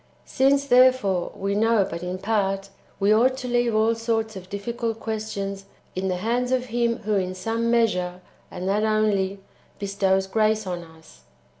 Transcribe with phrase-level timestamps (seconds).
[0.13, 2.69] "*/ Since, therefore, we know but in part,
[2.99, 7.13] we ought to leave all sorts of [difficult] questions in the hands of Him who
[7.17, 8.19] in some measure,
[8.49, 9.41] [and that only,]
[9.77, 11.21] bestows grace on us.